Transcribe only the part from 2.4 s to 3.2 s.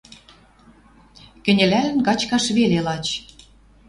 веле лач».